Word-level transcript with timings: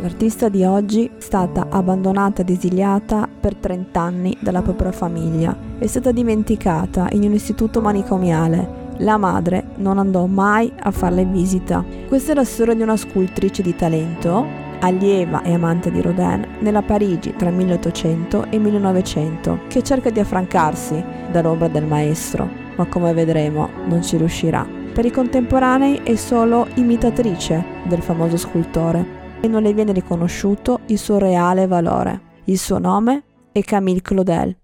L'artista 0.00 0.48
di 0.48 0.62
oggi 0.62 1.06
è 1.06 1.20
stata 1.20 1.66
abbandonata 1.70 2.42
ed 2.42 2.50
esiliata 2.50 3.28
per 3.28 3.56
30 3.56 4.00
anni 4.00 4.36
dalla 4.38 4.62
propria 4.62 4.92
famiglia. 4.92 5.56
È 5.76 5.86
stata 5.88 6.12
dimenticata 6.12 7.08
in 7.10 7.24
un 7.24 7.32
istituto 7.32 7.80
manicomiale. 7.80 8.86
La 8.98 9.16
madre 9.16 9.70
non 9.76 9.98
andò 9.98 10.26
mai 10.26 10.72
a 10.78 10.92
farle 10.92 11.24
visita. 11.24 11.84
Questa 12.06 12.30
è 12.30 12.34
la 12.36 12.44
storia 12.44 12.74
di 12.74 12.82
una 12.82 12.96
scultrice 12.96 13.60
di 13.60 13.74
talento, 13.74 14.46
allieva 14.78 15.42
e 15.42 15.52
amante 15.52 15.90
di 15.90 16.00
Rodin, 16.00 16.46
nella 16.60 16.82
Parigi 16.82 17.34
tra 17.36 17.50
1800 17.50 18.50
e 18.50 18.58
1900, 18.58 19.60
che 19.66 19.82
cerca 19.82 20.10
di 20.10 20.20
affrancarsi 20.20 21.02
dall'ombra 21.32 21.66
del 21.66 21.86
maestro, 21.86 22.48
ma 22.76 22.86
come 22.86 23.12
vedremo 23.12 23.68
non 23.88 24.04
ci 24.04 24.16
riuscirà. 24.16 24.64
Per 24.92 25.04
i 25.04 25.10
contemporanei 25.10 26.02
è 26.04 26.14
solo 26.14 26.68
imitatrice 26.74 27.64
del 27.88 28.02
famoso 28.02 28.36
scultore 28.36 29.17
e 29.40 29.48
non 29.48 29.62
le 29.62 29.72
viene 29.72 29.92
riconosciuto 29.92 30.80
il 30.86 30.98
suo 30.98 31.18
reale 31.18 31.66
valore. 31.66 32.20
Il 32.44 32.58
suo 32.58 32.78
nome 32.78 33.22
è 33.52 33.62
Camille 33.62 34.02
Claudel. 34.02 34.56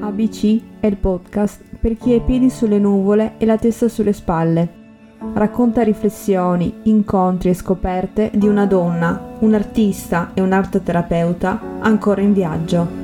ABC 0.00 0.60
è 0.80 0.86
il 0.86 0.96
podcast 0.96 1.62
per 1.80 1.96
chi 1.96 2.12
ha 2.12 2.16
i 2.16 2.20
piedi 2.20 2.50
sulle 2.50 2.78
nuvole 2.78 3.34
e 3.38 3.46
la 3.46 3.56
testa 3.56 3.88
sulle 3.88 4.12
spalle. 4.12 4.80
Racconta 5.34 5.82
riflessioni, 5.82 6.80
incontri 6.84 7.50
e 7.50 7.54
scoperte 7.54 8.30
di 8.34 8.48
una 8.48 8.66
donna, 8.66 9.36
un 9.38 9.54
artista 9.54 10.32
e 10.34 10.40
un 10.40 10.52
arteterapeuta 10.52 11.78
ancora 11.80 12.20
in 12.20 12.32
viaggio. 12.32 13.00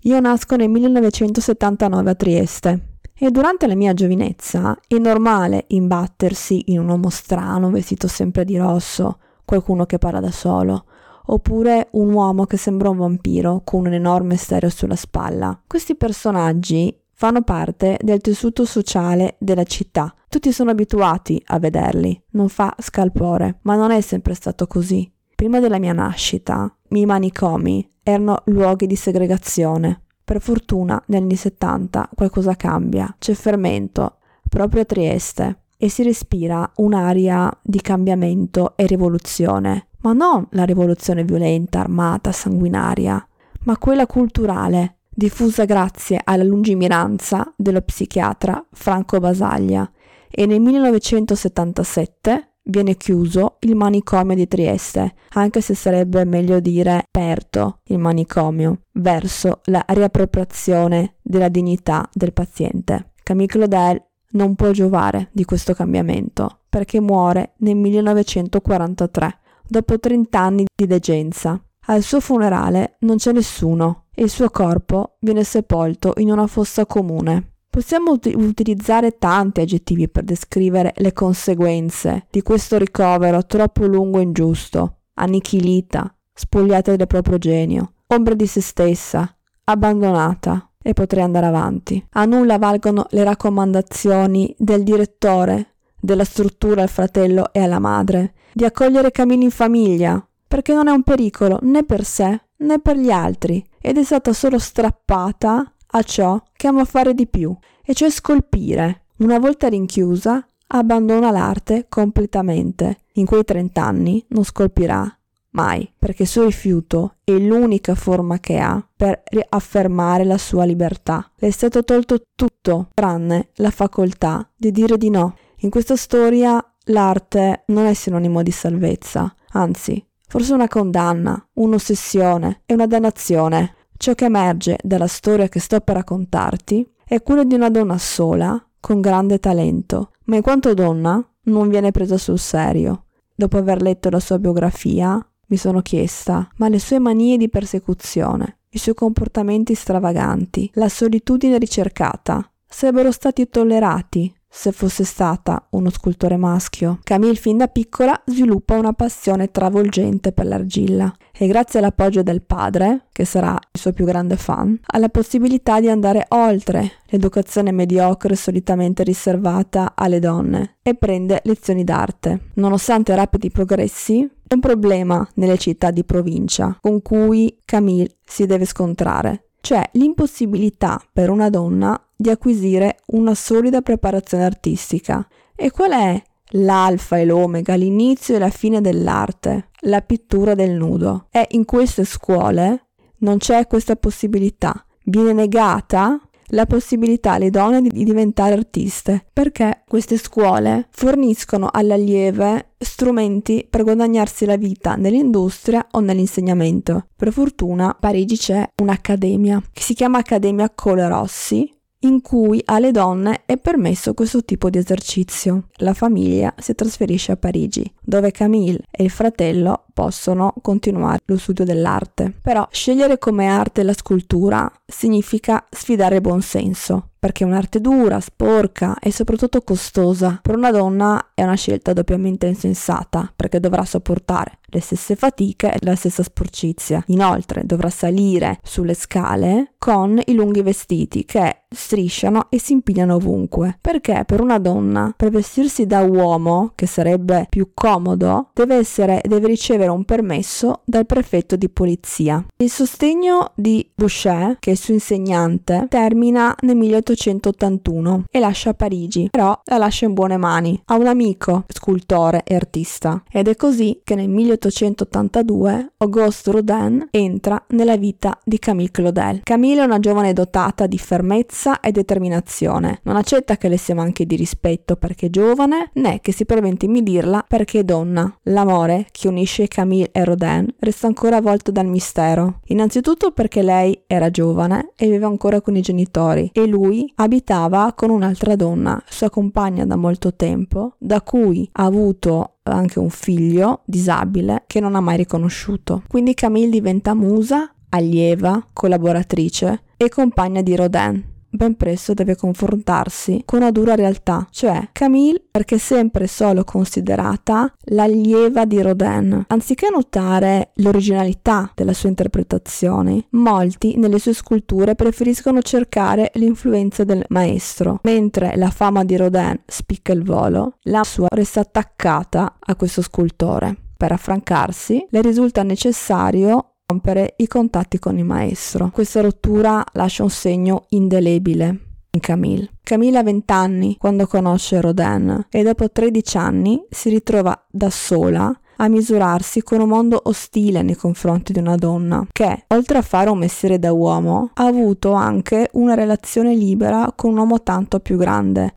Io 0.00 0.20
nasco 0.20 0.56
nel 0.56 0.68
1979 0.68 2.10
a 2.10 2.14
Trieste 2.14 2.93
e 3.16 3.30
durante 3.30 3.66
la 3.66 3.74
mia 3.76 3.94
giovinezza 3.94 4.78
è 4.86 4.98
normale 4.98 5.64
imbattersi 5.68 6.72
in 6.72 6.80
un 6.80 6.88
uomo 6.88 7.10
strano 7.10 7.70
vestito 7.70 8.08
sempre 8.08 8.44
di 8.44 8.56
rosso, 8.56 9.18
qualcuno 9.44 9.86
che 9.86 9.98
parla 9.98 10.20
da 10.20 10.30
solo, 10.30 10.86
oppure 11.26 11.88
un 11.92 12.12
uomo 12.12 12.44
che 12.44 12.56
sembra 12.56 12.90
un 12.90 12.98
vampiro 12.98 13.62
con 13.64 13.86
un 13.86 13.92
enorme 13.92 14.36
stereo 14.36 14.68
sulla 14.68 14.96
spalla. 14.96 15.58
Questi 15.66 15.94
personaggi 15.94 16.96
fanno 17.12 17.42
parte 17.42 17.98
del 18.02 18.20
tessuto 18.20 18.64
sociale 18.64 19.36
della 19.38 19.64
città. 19.64 20.12
Tutti 20.28 20.52
sono 20.52 20.70
abituati 20.70 21.40
a 21.46 21.58
vederli, 21.58 22.20
non 22.30 22.48
fa 22.48 22.74
scalpore, 22.78 23.60
ma 23.62 23.76
non 23.76 23.92
è 23.92 24.00
sempre 24.00 24.34
stato 24.34 24.66
così. 24.66 25.10
Prima 25.34 25.60
della 25.60 25.78
mia 25.78 25.92
nascita, 25.92 26.74
i 26.88 27.06
manicomi 27.06 27.88
erano 28.02 28.42
luoghi 28.46 28.86
di 28.86 28.96
segregazione, 28.96 30.03
per 30.24 30.40
fortuna 30.40 31.00
negli 31.06 31.20
anni 31.20 31.36
70 31.36 32.10
qualcosa 32.14 32.56
cambia, 32.56 33.14
c'è 33.18 33.34
fermento, 33.34 34.16
proprio 34.48 34.82
a 34.82 34.84
Trieste, 34.86 35.58
e 35.76 35.88
si 35.90 36.02
respira 36.02 36.70
un'aria 36.76 37.50
di 37.62 37.80
cambiamento 37.80 38.74
e 38.76 38.86
rivoluzione, 38.86 39.88
ma 39.98 40.14
non 40.14 40.46
la 40.52 40.64
rivoluzione 40.64 41.24
violenta, 41.24 41.80
armata, 41.80 42.32
sanguinaria, 42.32 43.26
ma 43.64 43.76
quella 43.76 44.06
culturale, 44.06 44.96
diffusa 45.10 45.64
grazie 45.64 46.20
alla 46.22 46.42
lungimiranza 46.42 47.52
dello 47.56 47.82
psichiatra 47.82 48.64
Franco 48.72 49.18
Basaglia. 49.18 49.90
E 50.30 50.46
nel 50.46 50.60
1977 50.60 52.53
viene 52.64 52.96
chiuso 52.96 53.56
il 53.60 53.76
manicomio 53.76 54.34
di 54.34 54.48
Trieste, 54.48 55.14
anche 55.30 55.60
se 55.60 55.74
sarebbe 55.74 56.24
meglio 56.24 56.60
dire 56.60 57.04
aperto 57.06 57.80
il 57.84 57.98
manicomio, 57.98 58.80
verso 58.92 59.60
la 59.64 59.84
riappropriazione 59.86 61.16
della 61.22 61.48
dignità 61.48 62.08
del 62.12 62.32
paziente. 62.32 63.12
Camille 63.22 63.48
Claudel 63.48 64.02
non 64.32 64.54
può 64.54 64.70
giovare 64.70 65.28
di 65.32 65.44
questo 65.44 65.74
cambiamento 65.74 66.60
perché 66.68 67.00
muore 67.00 67.54
nel 67.58 67.76
1943, 67.76 69.38
dopo 69.66 69.98
30 69.98 70.38
anni 70.40 70.64
di 70.74 70.86
degenza. 70.86 71.62
Al 71.86 72.02
suo 72.02 72.20
funerale 72.20 72.96
non 73.00 73.16
c'è 73.16 73.32
nessuno 73.32 74.06
e 74.12 74.22
il 74.22 74.30
suo 74.30 74.50
corpo 74.50 75.16
viene 75.20 75.44
sepolto 75.44 76.14
in 76.16 76.30
una 76.30 76.46
fossa 76.46 76.86
comune. 76.86 77.53
Possiamo 77.74 78.12
ut- 78.12 78.32
utilizzare 78.32 79.18
tanti 79.18 79.60
aggettivi 79.60 80.08
per 80.08 80.22
descrivere 80.22 80.94
le 80.98 81.12
conseguenze 81.12 82.26
di 82.30 82.40
questo 82.40 82.78
ricovero 82.78 83.44
troppo 83.46 83.84
lungo 83.84 84.20
e 84.20 84.22
ingiusto. 84.22 84.98
Annichilita, 85.14 86.16
spogliata 86.32 86.94
del 86.94 87.08
proprio 87.08 87.36
genio, 87.36 87.94
ombra 88.06 88.34
di 88.34 88.46
se 88.46 88.60
stessa, 88.60 89.28
abbandonata. 89.64 90.70
E 90.80 90.92
potrei 90.92 91.24
andare 91.24 91.46
avanti. 91.46 92.06
A 92.10 92.24
nulla 92.26 92.58
valgono 92.58 93.06
le 93.10 93.24
raccomandazioni 93.24 94.54
del 94.56 94.84
direttore, 94.84 95.78
della 95.98 96.24
struttura 96.24 96.82
al 96.82 96.88
fratello 96.88 97.52
e 97.52 97.58
alla 97.58 97.80
madre, 97.80 98.34
di 98.52 98.64
accogliere 98.64 99.10
Camille 99.10 99.42
in 99.42 99.50
famiglia, 99.50 100.24
perché 100.46 100.74
non 100.74 100.86
è 100.86 100.92
un 100.92 101.02
pericolo 101.02 101.58
né 101.62 101.82
per 101.82 102.04
sé 102.04 102.40
né 102.58 102.78
per 102.78 102.98
gli 102.98 103.10
altri, 103.10 103.66
ed 103.80 103.98
è 103.98 104.04
stata 104.04 104.32
solo 104.32 104.60
strappata 104.60 105.73
a 105.96 106.02
ciò 106.02 106.42
che 106.52 106.66
ama 106.66 106.84
fare 106.84 107.14
di 107.14 107.26
più, 107.26 107.56
e 107.84 107.94
cioè 107.94 108.10
scolpire. 108.10 109.06
Una 109.18 109.38
volta 109.38 109.68
rinchiusa, 109.68 110.44
abbandona 110.68 111.30
l'arte 111.30 111.86
completamente. 111.88 112.98
In 113.14 113.26
quei 113.26 113.44
trent'anni 113.44 114.24
non 114.28 114.44
scolpirà 114.44 115.16
mai, 115.50 115.88
perché 115.96 116.22
il 116.22 116.28
suo 116.28 116.44
rifiuto 116.44 117.16
è 117.22 117.32
l'unica 117.32 117.94
forma 117.94 118.40
che 118.40 118.58
ha 118.58 118.84
per 118.96 119.22
riaffermare 119.24 120.24
la 120.24 120.38
sua 120.38 120.64
libertà. 120.64 121.30
Le 121.36 121.48
è 121.48 121.50
stato 121.52 121.84
tolto 121.84 122.22
tutto, 122.34 122.88
tranne 122.92 123.50
la 123.56 123.70
facoltà 123.70 124.48
di 124.56 124.72
dire 124.72 124.98
di 124.98 125.10
no. 125.10 125.36
In 125.58 125.70
questa 125.70 125.94
storia 125.94 126.62
l'arte 126.86 127.62
non 127.66 127.86
è 127.86 127.94
sinonimo 127.94 128.42
di 128.42 128.50
salvezza, 128.50 129.32
anzi, 129.52 130.04
forse 130.26 130.52
una 130.52 130.66
condanna, 130.66 131.48
un'ossessione 131.52 132.62
e 132.66 132.74
una 132.74 132.86
dannazione. 132.88 133.76
Ciò 133.96 134.14
che 134.14 134.24
emerge 134.24 134.78
dalla 134.82 135.06
storia 135.06 135.48
che 135.48 135.60
sto 135.60 135.80
per 135.80 135.96
raccontarti 135.96 136.86
è 137.04 137.22
quello 137.22 137.44
di 137.44 137.54
una 137.54 137.70
donna 137.70 137.98
sola, 137.98 138.62
con 138.80 139.00
grande 139.00 139.38
talento, 139.38 140.10
ma 140.24 140.36
in 140.36 140.42
quanto 140.42 140.74
donna 140.74 141.26
non 141.44 141.68
viene 141.68 141.90
presa 141.90 142.18
sul 142.18 142.38
serio. 142.38 143.04
Dopo 143.34 143.56
aver 143.56 143.80
letto 143.80 144.10
la 144.10 144.20
sua 144.20 144.38
biografia, 144.38 145.24
mi 145.46 145.56
sono 145.56 145.80
chiesta, 145.80 146.48
ma 146.56 146.68
le 146.68 146.78
sue 146.78 146.98
manie 146.98 147.36
di 147.36 147.48
persecuzione, 147.48 148.58
i 148.70 148.78
suoi 148.78 148.94
comportamenti 148.94 149.74
stravaganti, 149.74 150.70
la 150.74 150.88
solitudine 150.88 151.58
ricercata, 151.58 152.48
sarebbero 152.66 153.12
stati 153.12 153.48
tollerati 153.48 154.34
se 154.54 154.70
fosse 154.70 155.02
stata 155.02 155.66
uno 155.70 155.90
scultore 155.90 156.36
maschio. 156.36 157.00
Camille 157.02 157.34
fin 157.34 157.56
da 157.56 157.66
piccola 157.66 158.18
sviluppa 158.24 158.78
una 158.78 158.92
passione 158.92 159.50
travolgente 159.50 160.30
per 160.30 160.46
l'argilla 160.46 161.12
e 161.36 161.48
grazie 161.48 161.80
all'appoggio 161.80 162.22
del 162.22 162.42
padre, 162.42 163.06
che 163.10 163.24
sarà 163.24 163.58
il 163.72 163.80
suo 163.80 163.92
più 163.92 164.04
grande 164.04 164.36
fan, 164.36 164.78
ha 164.80 164.98
la 164.98 165.08
possibilità 165.08 165.80
di 165.80 165.88
andare 165.88 166.26
oltre 166.28 166.92
l'educazione 167.06 167.72
mediocre 167.72 168.36
solitamente 168.36 169.02
riservata 169.02 169.92
alle 169.96 170.20
donne 170.20 170.76
e 170.82 170.94
prende 170.94 171.40
lezioni 171.42 171.82
d'arte. 171.82 172.50
Nonostante 172.54 173.14
rapidi 173.16 173.50
progressi, 173.50 174.22
è 174.46 174.54
un 174.54 174.60
problema 174.60 175.28
nelle 175.34 175.58
città 175.58 175.90
di 175.90 176.04
provincia 176.04 176.78
con 176.80 177.02
cui 177.02 177.58
Camille 177.64 178.18
si 178.24 178.46
deve 178.46 178.66
scontrare, 178.66 179.48
cioè 179.60 179.82
l'impossibilità 179.94 181.00
per 181.12 181.30
una 181.30 181.50
donna 181.50 181.98
di 182.16 182.30
acquisire 182.30 182.98
una 183.06 183.34
solida 183.34 183.82
preparazione 183.82 184.44
artistica. 184.44 185.26
E 185.54 185.70
qual 185.70 185.92
è 185.92 186.22
l'alfa 186.50 187.18
e 187.18 187.24
l'omega, 187.24 187.74
l'inizio 187.74 188.36
e 188.36 188.38
la 188.38 188.50
fine 188.50 188.80
dell'arte? 188.80 189.70
La 189.80 190.00
pittura 190.00 190.54
del 190.54 190.72
nudo. 190.72 191.26
E 191.30 191.46
in 191.50 191.64
queste 191.64 192.04
scuole 192.04 192.86
non 193.18 193.38
c'è 193.38 193.66
questa 193.66 193.96
possibilità. 193.96 194.84
Viene 195.04 195.32
negata 195.32 196.18
la 196.48 196.66
possibilità 196.66 197.32
alle 197.32 197.50
donne 197.50 197.80
di 197.80 198.04
diventare 198.04 198.54
artiste, 198.54 199.26
perché 199.32 199.82
queste 199.86 200.18
scuole 200.18 200.88
forniscono 200.90 201.68
alle 201.70 201.94
allieve 201.94 202.72
strumenti 202.78 203.66
per 203.68 203.82
guadagnarsi 203.82 204.44
la 204.44 204.56
vita 204.56 204.94
nell'industria 204.94 205.86
o 205.92 206.00
nell'insegnamento. 206.00 207.06
Per 207.16 207.32
fortuna 207.32 207.90
a 207.90 207.96
Parigi 207.98 208.36
c'è 208.36 208.66
un'accademia 208.82 209.62
che 209.72 209.82
si 209.82 209.94
chiama 209.94 210.18
Accademia 210.18 210.70
Cole 210.70 211.08
Rossi 211.08 211.70
in 212.04 212.20
cui 212.20 212.62
alle 212.64 212.90
donne 212.90 213.42
è 213.46 213.56
permesso 213.56 214.14
questo 214.14 214.44
tipo 214.44 214.70
di 214.70 214.78
esercizio. 214.78 215.68
La 215.76 215.94
famiglia 215.94 216.54
si 216.58 216.74
trasferisce 216.74 217.32
a 217.32 217.36
Parigi, 217.36 217.90
dove 218.00 218.30
Camille 218.30 218.80
e 218.90 219.04
il 219.04 219.10
fratello 219.10 219.84
possono 219.92 220.54
continuare 220.60 221.20
lo 221.26 221.38
studio 221.38 221.64
dell'arte. 221.64 222.32
Però 222.42 222.66
scegliere 222.70 223.18
come 223.18 223.46
arte 223.46 223.82
la 223.82 223.92
scultura 223.92 224.70
significa 224.86 225.64
sfidare 225.70 226.16
il 226.16 226.20
buon 226.20 226.42
senso. 226.42 227.10
Perché 227.24 227.42
è 227.42 227.46
un'arte 227.46 227.80
dura, 227.80 228.20
sporca 228.20 228.98
e 228.98 229.10
soprattutto 229.10 229.62
costosa. 229.62 230.40
Per 230.42 230.54
una 230.54 230.70
donna 230.70 231.30
è 231.32 231.42
una 231.42 231.54
scelta 231.54 231.94
doppiamente 231.94 232.46
insensata, 232.46 233.32
perché 233.34 233.60
dovrà 233.60 233.82
sopportare 233.86 234.58
le 234.74 234.80
stesse 234.80 235.16
fatiche 235.16 235.72
e 235.72 235.78
la 235.80 235.94
stessa 235.94 236.22
sporcizia. 236.22 237.02
Inoltre 237.06 237.62
dovrà 237.64 237.88
salire 237.88 238.58
sulle 238.62 238.94
scale 238.94 239.72
con 239.78 240.20
i 240.26 240.34
lunghi 240.34 240.62
vestiti 240.62 241.24
che 241.24 241.60
strisciano 241.70 242.46
e 242.50 242.58
si 242.58 242.72
impigliano 242.72 243.14
ovunque. 243.14 243.78
Perché 243.80 244.24
per 244.26 244.40
una 244.40 244.58
donna, 244.58 245.12
per 245.16 245.30
vestirsi 245.30 245.86
da 245.86 246.00
uomo, 246.00 246.72
che 246.74 246.86
sarebbe 246.86 247.46
più 247.48 247.70
comodo, 247.74 248.50
deve, 248.52 248.76
essere, 248.76 249.20
deve 249.24 249.46
ricevere 249.46 249.90
un 249.90 250.04
permesso 250.04 250.82
dal 250.84 251.06
prefetto 251.06 251.56
di 251.56 251.68
polizia. 251.68 252.44
Il 252.56 252.70
sostegno 252.70 253.52
di 253.54 253.88
Boucher, 253.94 254.56
che 254.58 254.70
è 254.70 254.72
il 254.72 254.78
suo 254.78 254.94
insegnante, 254.94 255.86
termina 255.88 256.54
nel 256.62 256.76
1881 257.14 258.24
e 258.30 258.38
lascia 258.38 258.74
Parigi, 258.74 259.28
però 259.30 259.58
la 259.64 259.78
lascia 259.78 260.06
in 260.06 260.14
buone 260.14 260.36
mani. 260.36 260.80
Ha 260.86 260.96
un 260.96 261.06
amico, 261.06 261.64
scultore 261.68 262.42
e 262.44 262.54
artista. 262.54 263.22
Ed 263.30 263.48
è 263.48 263.56
così 263.56 264.00
che 264.04 264.14
nel 264.14 264.28
1882 264.28 265.92
Auguste 265.98 266.50
Rodin 266.50 267.08
entra 267.10 267.62
nella 267.68 267.96
vita 267.96 268.38
di 268.44 268.58
Camille 268.58 268.90
Claudel. 268.90 269.40
Camille 269.42 269.82
è 269.82 269.84
una 269.84 270.00
giovane 270.00 270.32
dotata 270.32 270.86
di 270.86 270.98
fermezza 270.98 271.80
e 271.80 271.92
determinazione. 271.92 273.00
Non 273.04 273.16
accetta 273.16 273.56
che 273.56 273.68
le 273.68 273.76
sia 273.76 273.94
manchi 273.94 274.26
di 274.26 274.36
rispetto 274.36 274.96
perché 274.96 275.26
è 275.26 275.30
giovane, 275.30 275.90
né 275.94 276.20
che 276.20 276.32
si 276.32 276.44
a 276.48 276.66
intimidirla 276.66 277.44
perché 277.46 277.80
è 277.80 277.84
donna. 277.84 278.32
L'amore 278.44 279.06
che 279.10 279.28
unisce 279.28 279.68
Camille 279.68 280.10
e 280.12 280.24
Rodin 280.24 280.66
resta 280.78 281.06
ancora 281.06 281.36
avvolto 281.36 281.70
dal 281.70 281.86
mistero. 281.86 282.60
Innanzitutto 282.66 283.32
perché 283.32 283.62
lei 283.62 284.02
era 284.06 284.30
giovane 284.30 284.90
e 284.96 285.06
viveva 285.06 285.26
ancora 285.26 285.60
con 285.60 285.76
i 285.76 285.80
genitori 285.80 286.50
e 286.52 286.66
lui 286.66 287.03
abitava 287.16 287.92
con 287.94 288.10
un'altra 288.10 288.56
donna, 288.56 289.02
sua 289.06 289.30
compagna 289.30 289.84
da 289.84 289.96
molto 289.96 290.34
tempo, 290.34 290.94
da 290.98 291.20
cui 291.22 291.68
ha 291.72 291.84
avuto 291.84 292.56
anche 292.62 292.98
un 292.98 293.10
figlio 293.10 293.82
disabile 293.84 294.64
che 294.66 294.80
non 294.80 294.94
ha 294.94 295.00
mai 295.00 295.16
riconosciuto. 295.16 296.02
Quindi 296.08 296.34
Camille 296.34 296.70
diventa 296.70 297.14
musa, 297.14 297.72
allieva, 297.90 298.68
collaboratrice 298.72 299.82
e 299.96 300.08
compagna 300.08 300.62
di 300.62 300.74
Rodin 300.76 301.32
ben 301.54 301.76
presto 301.76 302.14
deve 302.14 302.36
confrontarsi 302.36 303.42
con 303.44 303.60
una 303.60 303.70
dura 303.70 303.94
realtà, 303.94 304.46
cioè 304.50 304.88
Camille 304.92 305.42
perché 305.50 305.78
sempre 305.78 306.26
solo 306.26 306.64
considerata 306.64 307.72
l'allieva 307.86 308.64
di 308.64 308.82
Rodin. 308.82 309.44
Anziché 309.48 309.88
notare 309.90 310.70
l'originalità 310.74 311.70
della 311.74 311.92
sua 311.92 312.08
interpretazione, 312.08 313.26
molti 313.30 313.96
nelle 313.96 314.18
sue 314.18 314.34
sculture 314.34 314.94
preferiscono 314.94 315.62
cercare 315.62 316.30
l'influenza 316.34 317.04
del 317.04 317.24
maestro, 317.28 318.00
mentre 318.02 318.56
la 318.56 318.70
fama 318.70 319.04
di 319.04 319.16
Rodin 319.16 319.60
spicca 319.66 320.12
il 320.12 320.24
volo, 320.24 320.78
la 320.82 321.04
sua 321.04 321.28
resta 321.30 321.60
attaccata 321.60 322.56
a 322.58 322.74
questo 322.74 323.02
scultore. 323.02 323.76
Per 323.96 324.10
affrancarsi, 324.10 325.06
le 325.10 325.22
risulta 325.22 325.62
necessario 325.62 326.73
rompere 326.86 327.34
i 327.38 327.46
contatti 327.46 327.98
con 327.98 328.18
il 328.18 328.24
maestro. 328.24 328.90
Questa 328.90 329.22
rottura 329.22 329.84
lascia 329.92 330.22
un 330.22 330.30
segno 330.30 330.84
indelebile 330.90 331.78
in 332.10 332.20
Camille. 332.20 332.70
Camille 332.82 333.18
ha 333.18 333.22
20 333.22 333.52
anni 333.52 333.96
quando 333.98 334.26
conosce 334.26 334.80
Rodin 334.80 335.46
e 335.50 335.62
dopo 335.62 335.90
13 335.90 336.36
anni 336.36 336.84
si 336.90 337.08
ritrova 337.08 337.58
da 337.70 337.88
sola 337.90 338.56
a 338.76 338.88
misurarsi 338.88 339.62
con 339.62 339.80
un 339.80 339.88
mondo 339.88 340.20
ostile 340.24 340.82
nei 340.82 340.96
confronti 340.96 341.52
di 341.52 341.60
una 341.60 341.76
donna 341.76 342.26
che, 342.30 342.64
oltre 342.68 342.98
a 342.98 343.02
fare 343.02 343.30
un 343.30 343.38
mestiere 343.38 343.78
da 343.78 343.92
uomo, 343.92 344.50
ha 344.54 344.66
avuto 344.66 345.12
anche 345.12 345.70
una 345.72 345.94
relazione 345.94 346.54
libera 346.54 347.12
con 347.14 347.30
un 347.30 347.38
uomo 347.38 347.62
tanto 347.62 348.00
più 348.00 348.16
grande. 348.16 348.74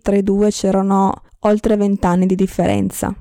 Tra 0.00 0.16
i 0.16 0.22
due 0.22 0.50
c'erano 0.50 1.22
oltre 1.40 1.76
20 1.76 2.06
anni 2.06 2.26
di 2.26 2.34
differenza. 2.34 3.14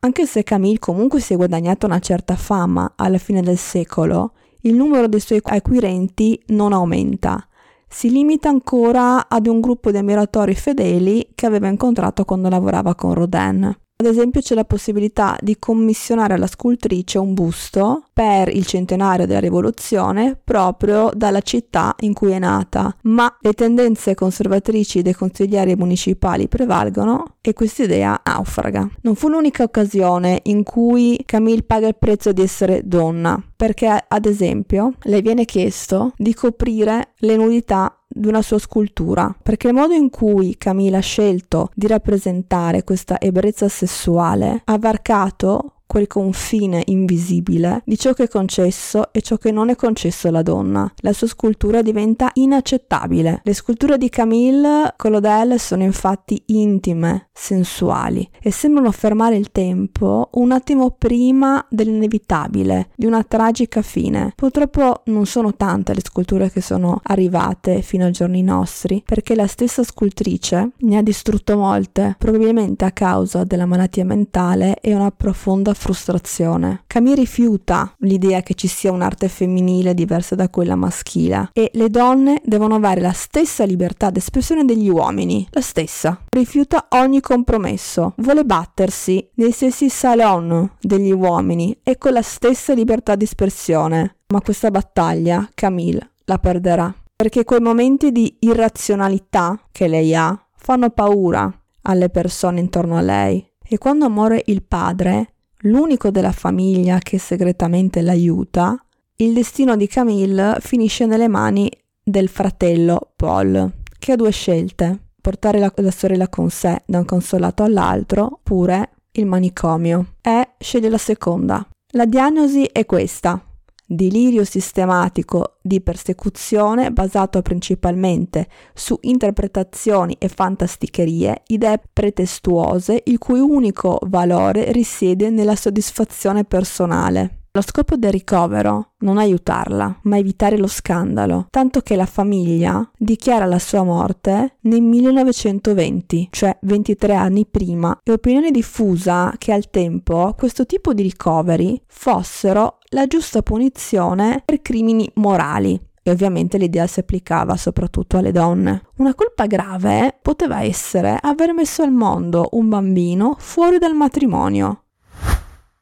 Anche 0.00 0.26
se 0.26 0.42
Camille 0.42 0.78
comunque 0.78 1.20
si 1.20 1.32
è 1.32 1.36
guadagnata 1.36 1.86
una 1.86 1.98
certa 1.98 2.36
fama 2.36 2.92
alla 2.96 3.18
fine 3.18 3.42
del 3.42 3.58
secolo, 3.58 4.32
il 4.62 4.74
numero 4.74 5.08
dei 5.08 5.20
suoi 5.20 5.40
acquirenti 5.42 6.40
non 6.48 6.72
aumenta. 6.72 7.46
Si 7.88 8.10
limita 8.10 8.48
ancora 8.48 9.28
ad 9.28 9.46
un 9.46 9.60
gruppo 9.60 9.90
di 9.90 9.96
ammiratori 9.96 10.54
fedeli 10.54 11.28
che 11.34 11.46
aveva 11.46 11.68
incontrato 11.68 12.24
quando 12.24 12.48
lavorava 12.48 12.94
con 12.94 13.14
Rodin. 13.14 13.74
Ad 13.98 14.04
esempio 14.04 14.42
c'è 14.42 14.54
la 14.54 14.64
possibilità 14.64 15.38
di 15.40 15.58
commissionare 15.58 16.34
alla 16.34 16.46
scultrice 16.46 17.16
un 17.16 17.32
busto 17.32 18.04
per 18.12 18.48
il 18.48 18.66
centenario 18.66 19.26
della 19.26 19.40
rivoluzione 19.40 20.38
proprio 20.42 21.10
dalla 21.14 21.40
città 21.40 21.94
in 22.00 22.12
cui 22.12 22.32
è 22.32 22.38
nata, 22.38 22.94
ma 23.04 23.34
le 23.40 23.54
tendenze 23.54 24.14
conservatrici 24.14 25.00
dei 25.00 25.14
consiglieri 25.14 25.76
municipali 25.76 26.46
prevalgono 26.46 27.36
e 27.40 27.54
questa 27.54 27.84
idea 27.84 28.20
naufraga. 28.22 28.86
Non 29.00 29.14
fu 29.14 29.28
l'unica 29.28 29.62
occasione 29.62 30.40
in 30.42 30.62
cui 30.62 31.18
Camille 31.24 31.62
paga 31.62 31.88
il 31.88 31.96
prezzo 31.98 32.32
di 32.32 32.42
essere 32.42 32.82
donna, 32.84 33.42
perché 33.56 34.04
ad 34.06 34.26
esempio 34.26 34.92
le 35.04 35.22
viene 35.22 35.46
chiesto 35.46 36.12
di 36.18 36.34
coprire 36.34 37.14
le 37.20 37.36
nudità 37.36 37.98
di 38.16 38.28
una 38.28 38.42
sua 38.42 38.58
scultura, 38.58 39.34
perché 39.42 39.68
il 39.68 39.74
modo 39.74 39.94
in 39.94 40.10
cui 40.10 40.56
Camilla 40.56 40.98
ha 40.98 41.02
scelto 41.02 41.70
di 41.74 41.86
rappresentare 41.86 42.84
questa 42.84 43.20
ebbrezza 43.20 43.68
sessuale 43.68 44.62
ha 44.64 44.78
varcato 44.78 45.75
quel 45.96 46.08
confine 46.08 46.82
invisibile 46.88 47.80
di 47.86 47.96
ciò 47.96 48.12
che 48.12 48.24
è 48.24 48.28
concesso 48.28 49.14
e 49.14 49.22
ciò 49.22 49.38
che 49.38 49.50
non 49.50 49.70
è 49.70 49.76
concesso 49.76 50.28
alla 50.28 50.42
donna. 50.42 50.92
La 50.96 51.14
sua 51.14 51.26
scultura 51.26 51.80
diventa 51.80 52.28
inaccettabile. 52.34 53.40
Le 53.42 53.54
sculture 53.54 53.96
di 53.96 54.10
Camille 54.10 54.92
Colodel 54.94 55.58
sono 55.58 55.84
infatti 55.84 56.42
intime, 56.48 57.30
sensuali 57.32 58.28
e 58.42 58.50
sembrano 58.50 58.90
fermare 58.92 59.36
il 59.36 59.50
tempo 59.52 60.28
un 60.34 60.52
attimo 60.52 60.90
prima 60.90 61.64
dell'inevitabile, 61.70 62.90
di 62.94 63.06
una 63.06 63.22
tragica 63.22 63.80
fine. 63.80 64.34
Purtroppo 64.36 65.00
non 65.06 65.24
sono 65.24 65.54
tante 65.54 65.94
le 65.94 66.02
sculture 66.02 66.50
che 66.50 66.60
sono 66.60 67.00
arrivate 67.04 67.80
fino 67.80 68.04
ai 68.04 68.12
giorni 68.12 68.42
nostri, 68.42 69.02
perché 69.02 69.34
la 69.34 69.46
stessa 69.46 69.82
scultrice 69.82 70.72
ne 70.76 70.98
ha 70.98 71.02
distrutto 71.02 71.56
molte, 71.56 72.16
probabilmente 72.18 72.84
a 72.84 72.90
causa 72.90 73.44
della 73.44 73.64
malattia 73.64 74.04
mentale 74.04 74.78
e 74.82 74.94
una 74.94 75.10
profonda 75.10 75.72
frustrazione. 75.86 76.82
Camille 76.88 77.14
rifiuta 77.14 77.94
l'idea 77.98 78.42
che 78.42 78.54
ci 78.54 78.66
sia 78.66 78.90
un'arte 78.90 79.28
femminile 79.28 79.94
diversa 79.94 80.34
da 80.34 80.48
quella 80.48 80.74
maschile 80.74 81.50
e 81.52 81.70
le 81.74 81.88
donne 81.90 82.42
devono 82.44 82.74
avere 82.74 83.00
la 83.00 83.12
stessa 83.12 83.64
libertà 83.64 84.10
d'espressione 84.10 84.64
degli 84.64 84.88
uomini, 84.88 85.46
la 85.50 85.60
stessa. 85.60 86.20
Rifiuta 86.28 86.88
ogni 86.90 87.20
compromesso, 87.20 88.14
vuole 88.16 88.44
battersi 88.44 89.30
nei 89.34 89.52
stessi 89.52 89.88
salon 89.88 90.68
degli 90.80 91.12
uomini 91.12 91.78
e 91.84 91.98
con 91.98 92.12
la 92.12 92.22
stessa 92.22 92.72
libertà 92.72 93.14
di 93.14 93.24
espressione. 93.24 94.16
Ma 94.32 94.40
questa 94.40 94.72
battaglia 94.72 95.48
Camille 95.54 96.10
la 96.24 96.38
perderà 96.38 96.92
perché 97.14 97.44
quei 97.44 97.60
momenti 97.60 98.10
di 98.10 98.36
irrazionalità 98.40 99.58
che 99.70 99.86
lei 99.86 100.14
ha 100.16 100.38
fanno 100.56 100.90
paura 100.90 101.50
alle 101.82 102.10
persone 102.10 102.58
intorno 102.58 102.96
a 102.96 103.02
lei. 103.02 103.44
E 103.68 103.78
quando 103.78 104.10
muore 104.10 104.42
il 104.46 104.62
padre, 104.62 105.35
l'unico 105.60 106.10
della 106.10 106.32
famiglia 106.32 106.98
che 106.98 107.18
segretamente 107.18 108.00
l'aiuta, 108.02 108.76
il 109.16 109.32
destino 109.32 109.76
di 109.76 109.86
Camille 109.86 110.58
finisce 110.60 111.06
nelle 111.06 111.28
mani 111.28 111.70
del 112.02 112.28
fratello 112.28 113.12
Paul, 113.16 113.72
che 113.98 114.12
ha 114.12 114.16
due 114.16 114.30
scelte, 114.30 114.98
portare 115.20 115.58
la, 115.58 115.72
la 115.76 115.90
sorella 115.90 116.28
con 116.28 116.50
sé 116.50 116.82
da 116.86 116.98
un 116.98 117.04
consolato 117.04 117.62
all'altro, 117.62 118.24
oppure 118.24 118.90
il 119.12 119.26
manicomio, 119.26 120.14
e 120.20 120.50
sceglie 120.58 120.88
la 120.88 120.98
seconda. 120.98 121.66
La 121.92 122.04
diagnosi 122.04 122.64
è 122.64 122.84
questa, 122.84 123.42
delirio 123.86 124.44
sistematico 124.44 125.58
di 125.62 125.80
persecuzione 125.80 126.90
basato 126.90 127.40
principalmente 127.40 128.48
su 128.74 128.98
interpretazioni 129.02 130.16
e 130.18 130.28
fantasticherie, 130.28 131.42
idee 131.46 131.80
pretestuose 131.92 133.02
il 133.06 133.18
cui 133.18 133.38
unico 133.38 133.98
valore 134.02 134.72
risiede 134.72 135.30
nella 135.30 135.56
soddisfazione 135.56 136.44
personale. 136.44 137.45
Lo 137.56 137.62
scopo 137.62 137.96
del 137.96 138.12
ricovero 138.12 138.90
non 138.98 139.16
aiutarla, 139.16 140.00
ma 140.02 140.18
evitare 140.18 140.58
lo 140.58 140.66
scandalo, 140.66 141.46
tanto 141.48 141.80
che 141.80 141.96
la 141.96 142.04
famiglia 142.04 142.86
dichiara 142.98 143.46
la 143.46 143.58
sua 143.58 143.82
morte 143.82 144.56
nel 144.64 144.82
1920, 144.82 146.28
cioè 146.32 146.54
23 146.60 147.14
anni 147.14 147.46
prima, 147.46 147.98
e 148.04 148.12
opinione 148.12 148.50
diffusa 148.50 149.32
che 149.38 149.54
al 149.54 149.70
tempo 149.70 150.34
questo 150.36 150.66
tipo 150.66 150.92
di 150.92 151.00
ricoveri 151.00 151.80
fossero 151.86 152.76
la 152.90 153.06
giusta 153.06 153.40
punizione 153.40 154.42
per 154.44 154.60
crimini 154.60 155.10
morali 155.14 155.80
e 156.02 156.10
ovviamente 156.10 156.58
l'idea 156.58 156.86
si 156.86 157.00
applicava 157.00 157.56
soprattutto 157.56 158.18
alle 158.18 158.32
donne. 158.32 158.82
Una 158.98 159.14
colpa 159.14 159.46
grave 159.46 160.18
poteva 160.20 160.62
essere 160.62 161.18
aver 161.22 161.54
messo 161.54 161.82
al 161.82 161.90
mondo 161.90 162.50
un 162.52 162.68
bambino 162.68 163.34
fuori 163.38 163.78
dal 163.78 163.94
matrimonio, 163.94 164.82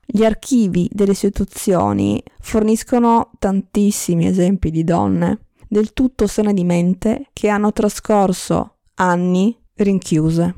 gli 0.07 0.25
archivi 0.25 0.89
delle 0.93 1.13
istituzioni 1.13 2.23
forniscono 2.41 3.31
tantissimi 3.39 4.27
esempi 4.27 4.71
di 4.71 4.85
donne 4.85 5.41
del 5.69 5.93
tutto 5.93 6.27
sane 6.27 6.53
di 6.53 6.65
mente 6.65 7.29
che 7.33 7.49
hanno 7.49 7.73
trascorso 7.73 8.77
anni 8.95 9.57
rinchiuse. 9.75 10.55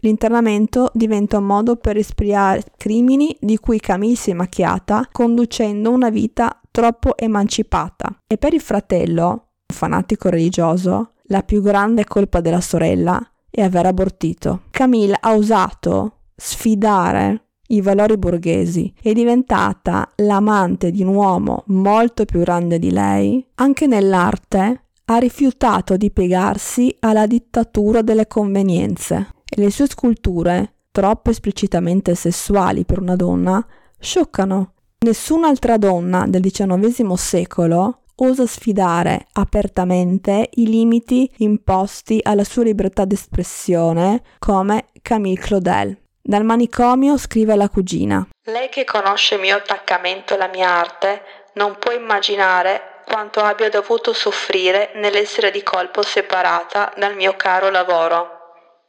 L'internamento 0.00 0.90
diventa 0.94 1.38
un 1.38 1.44
modo 1.44 1.76
per 1.76 1.96
espiare 1.96 2.62
crimini 2.76 3.36
di 3.40 3.58
cui 3.58 3.80
Camille 3.80 4.14
si 4.14 4.30
è 4.30 4.34
macchiata 4.34 5.08
conducendo 5.10 5.90
una 5.90 6.10
vita 6.10 6.60
troppo 6.70 7.16
emancipata. 7.16 8.22
E 8.26 8.38
per 8.38 8.54
il 8.54 8.60
fratello, 8.60 9.26
un 9.26 9.74
fanatico 9.74 10.28
religioso, 10.28 11.14
la 11.24 11.42
più 11.42 11.62
grande 11.62 12.04
colpa 12.04 12.40
della 12.40 12.60
sorella 12.60 13.20
è 13.50 13.62
aver 13.62 13.86
abortito. 13.86 14.62
Camille 14.70 15.16
ha 15.18 15.34
osato 15.34 16.18
sfidare 16.36 17.47
i 17.68 17.80
valori 17.80 18.16
borghesi, 18.16 18.92
è 19.00 19.12
diventata 19.12 20.10
l'amante 20.16 20.90
di 20.90 21.02
un 21.02 21.14
uomo 21.14 21.64
molto 21.66 22.24
più 22.24 22.40
grande 22.40 22.78
di 22.78 22.90
lei, 22.90 23.44
anche 23.56 23.86
nell'arte 23.86 24.82
ha 25.06 25.16
rifiutato 25.16 25.96
di 25.96 26.10
piegarsi 26.10 26.94
alla 27.00 27.26
dittatura 27.26 28.02
delle 28.02 28.26
convenienze 28.26 29.28
e 29.44 29.60
le 29.60 29.70
sue 29.70 29.86
sculture, 29.86 30.74
troppo 30.90 31.30
esplicitamente 31.30 32.14
sessuali 32.14 32.84
per 32.84 33.00
una 33.00 33.16
donna, 33.16 33.64
scioccano. 33.98 34.72
Nessun'altra 35.00 35.78
donna 35.78 36.26
del 36.26 36.42
XIX 36.42 37.12
secolo 37.14 38.00
osa 38.16 38.46
sfidare 38.46 39.26
apertamente 39.32 40.50
i 40.54 40.66
limiti 40.66 41.30
imposti 41.38 42.18
alla 42.22 42.44
sua 42.44 42.64
libertà 42.64 43.04
d'espressione 43.04 44.22
come 44.38 44.86
Camille 45.02 45.38
Claudel. 45.38 45.96
Dal 46.20 46.44
manicomio 46.44 47.16
scrive 47.16 47.52
alla 47.54 47.68
cugina. 47.68 48.26
Lei 48.44 48.68
che 48.68 48.84
conosce 48.84 49.36
il 49.36 49.40
mio 49.40 49.56
attaccamento 49.56 50.34
alla 50.34 50.48
mia 50.48 50.68
arte 50.68 51.22
non 51.54 51.76
può 51.78 51.92
immaginare 51.92 52.80
quanto 53.06 53.40
abbia 53.40 53.70
dovuto 53.70 54.12
soffrire 54.12 54.92
nell'essere 54.96 55.50
di 55.50 55.62
colpo 55.62 56.02
separata 56.02 56.92
dal 56.96 57.14
mio 57.14 57.34
caro 57.36 57.70
lavoro. 57.70 58.36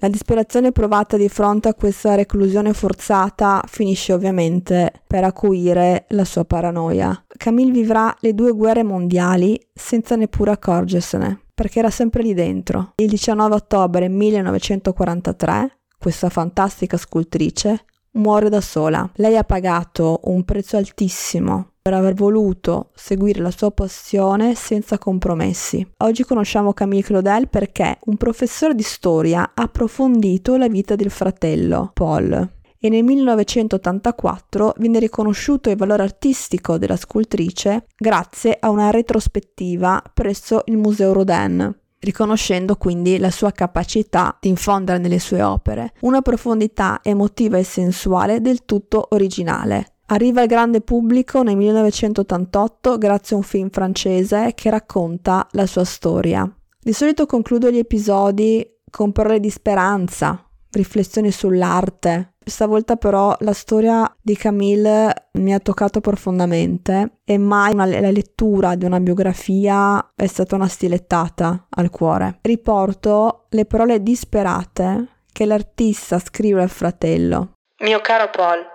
La 0.01 0.07
disperazione 0.07 0.71
provata 0.71 1.17
di 1.17 1.27
fronte 1.27 1.67
a 1.67 1.73
questa 1.73 2.15
reclusione 2.15 2.71
forzata 2.71 3.61
finisce 3.67 4.13
ovviamente 4.13 4.93
per 5.05 5.25
acuire 5.25 6.05
la 6.09 6.23
sua 6.23 6.45
paranoia. 6.45 7.25
Camille 7.27 7.71
vivrà 7.71 8.15
le 8.19 8.33
due 8.33 8.53
guerre 8.53 8.83
mondiali 8.83 9.59
senza 9.73 10.15
neppure 10.15 10.51
accorgersene, 10.51 11.41
perché 11.53 11.79
era 11.79 11.89
sempre 11.89 12.21
lì 12.21 12.33
dentro. 12.33 12.93
Il 12.95 13.09
19 13.09 13.55
ottobre 13.55 14.07
1943 14.07 15.78
questa 15.99 16.29
fantastica 16.29 16.97
scultrice, 16.97 17.85
muore 18.11 18.49
da 18.49 18.61
sola. 18.61 19.09
Lei 19.15 19.37
ha 19.37 19.43
pagato 19.43 20.21
un 20.23 20.43
prezzo 20.43 20.77
altissimo 20.77 21.73
per 21.81 21.93
aver 21.93 22.13
voluto 22.13 22.91
seguire 22.95 23.41
la 23.41 23.51
sua 23.51 23.71
passione 23.71 24.55
senza 24.55 24.97
compromessi. 24.97 25.85
Oggi 25.97 26.23
conosciamo 26.23 26.73
Camille 26.73 27.03
Claudel 27.03 27.49
perché 27.49 27.97
un 28.05 28.17
professore 28.17 28.75
di 28.75 28.83
storia 28.83 29.51
ha 29.53 29.63
approfondito 29.63 30.55
la 30.55 30.67
vita 30.67 30.95
del 30.95 31.09
fratello, 31.09 31.91
Paul, 31.93 32.57
e 32.81 32.89
nel 32.89 33.03
1984 33.03 34.75
viene 34.77 34.99
riconosciuto 34.99 35.69
il 35.69 35.75
valore 35.75 36.03
artistico 36.03 36.77
della 36.77 36.95
scultrice 36.95 37.87
grazie 37.97 38.55
a 38.57 38.69
una 38.69 38.89
retrospettiva 38.89 40.01
presso 40.13 40.61
il 40.67 40.77
Museo 40.77 41.11
Rodin 41.11 41.78
riconoscendo 41.99 42.75
quindi 42.75 43.17
la 43.17 43.31
sua 43.31 43.51
capacità 43.51 44.37
di 44.39 44.49
infondere 44.49 44.97
nelle 44.99 45.19
sue 45.19 45.41
opere 45.41 45.93
una 46.01 46.21
profondità 46.21 46.99
emotiva 47.03 47.57
e 47.57 47.63
sensuale 47.63 48.41
del 48.41 48.65
tutto 48.65 49.07
originale. 49.11 49.93
Arriva 50.07 50.41
al 50.41 50.47
grande 50.47 50.81
pubblico 50.81 51.43
nel 51.43 51.55
1988 51.55 52.97
grazie 52.97 53.35
a 53.35 53.39
un 53.39 53.45
film 53.45 53.69
francese 53.69 54.53
che 54.55 54.69
racconta 54.69 55.47
la 55.51 55.67
sua 55.67 55.83
storia. 55.83 56.51
Di 56.81 56.93
solito 56.93 57.25
concludo 57.25 57.69
gli 57.69 57.77
episodi 57.77 58.67
con 58.89 59.11
parole 59.11 59.39
di 59.39 59.51
speranza, 59.51 60.48
riflessioni 60.71 61.31
sull'arte, 61.31 62.33
Stavolta 62.49 62.95
però 62.95 63.35
la 63.41 63.53
storia 63.53 64.11
di 64.19 64.35
Camille 64.35 65.29
mi 65.33 65.53
ha 65.53 65.59
toccato 65.59 66.01
profondamente 66.01 67.19
e 67.23 67.37
mai 67.37 67.73
una, 67.73 67.85
la 67.85 68.11
lettura 68.11 68.75
di 68.75 68.85
una 68.85 68.99
biografia 68.99 70.11
è 70.15 70.25
stata 70.25 70.55
una 70.55 70.67
stilettata 70.67 71.67
al 71.69 71.89
cuore. 71.89 72.39
Riporto 72.41 73.45
le 73.49 73.65
parole 73.65 74.01
disperate 74.01 75.19
che 75.31 75.45
l'artista 75.45 76.19
scrive 76.19 76.61
al 76.63 76.69
fratello. 76.69 77.53
Mio 77.79 78.01
caro 78.01 78.29
Paul, 78.29 78.65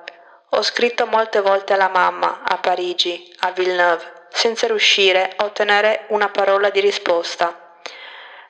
ho 0.51 0.63
scritto 0.63 1.07
molte 1.07 1.41
volte 1.41 1.73
alla 1.73 1.91
mamma 1.93 2.43
a 2.45 2.57
Parigi, 2.59 3.29
a 3.41 3.51
Villeneuve, 3.51 4.29
senza 4.31 4.67
riuscire 4.69 5.33
a 5.37 5.45
ottenere 5.45 6.07
una 6.11 6.29
parola 6.29 6.71
di 6.71 6.81
risposta. 6.81 7.77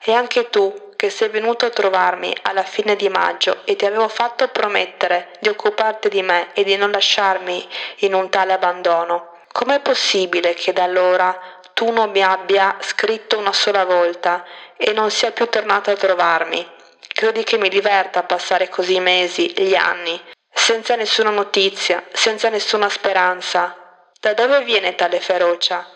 E 0.03 0.13
anche 0.13 0.49
tu, 0.49 0.71
che 0.95 1.09
sei 1.09 1.29
venuto 1.29 1.65
a 1.65 1.69
trovarmi 1.69 2.35
alla 2.43 2.63
fine 2.63 2.95
di 2.95 3.09
maggio 3.09 3.61
e 3.65 3.75
ti 3.75 3.85
avevo 3.85 4.07
fatto 4.07 4.47
promettere 4.47 5.31
di 5.39 5.49
occuparti 5.49 6.09
di 6.09 6.21
me 6.21 6.53
e 6.53 6.63
di 6.63 6.75
non 6.75 6.91
lasciarmi 6.91 7.67
in 7.97 8.13
un 8.13 8.29
tale 8.29 8.53
abbandono. 8.53 9.33
Com'è 9.51 9.79
possibile 9.79 10.53
che 10.53 10.73
da 10.73 10.83
allora 10.83 11.39
tu 11.73 11.91
non 11.91 12.09
mi 12.11 12.23
abbia 12.23 12.77
scritto 12.79 13.37
una 13.37 13.53
sola 13.53 13.85
volta 13.85 14.43
e 14.77 14.93
non 14.93 15.11
sia 15.11 15.31
più 15.31 15.47
tornato 15.47 15.91
a 15.91 15.95
trovarmi? 15.95 16.65
Credi 17.07 17.43
che 17.43 17.57
mi 17.57 17.69
diverta 17.69 18.23
passare 18.23 18.67
così 18.67 18.99
mesi, 18.99 19.53
gli 19.55 19.75
anni, 19.75 20.21
senza 20.53 20.95
nessuna 20.95 21.29
notizia, 21.29 22.03
senza 22.11 22.49
nessuna 22.49 22.89
speranza? 22.89 23.75
Da 24.19 24.33
dove 24.33 24.63
viene 24.63 24.95
tale 24.95 25.19
ferocia? 25.19 25.94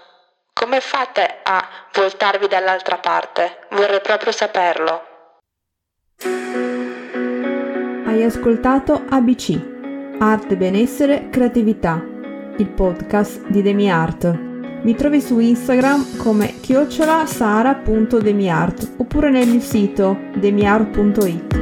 Come 0.60 0.82
fate 0.82 1.38
a 1.44 1.66
voltarvi 1.94 2.50
dall'altra 2.50 2.98
parte? 2.98 3.60
Vorrei 3.70 4.02
proprio 4.02 4.34
saperlo. 4.34 5.04
Hai 8.06 8.26
ascoltato 8.26 9.06
ABC, 9.08 9.58
Arte, 10.20 10.58
Benessere, 10.58 11.30
Creatività, 11.30 12.04
il 12.58 12.68
podcast 12.72 13.48
di 13.48 13.62
DemiArt. 13.62 14.38
Mi 14.84 14.96
trovi 14.96 15.22
su 15.22 15.40
Instagram 15.40 16.18
come 16.18 16.60
chiocciolasara.demiart 16.60 18.96
oppure 18.98 19.30
nel 19.30 19.48
mio 19.48 19.62
sito 19.62 20.18
demiart.it. 20.36 21.58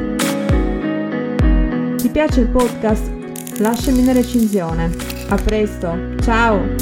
Ti 1.98 2.10
piace 2.10 2.39
il 2.39 2.50
podcast? 2.50 3.12
Lasciami 3.60 4.01
una 4.01 4.13
recensione. 4.13 4.89
A 5.30 5.36
presto, 5.36 6.16
ciao! 6.24 6.76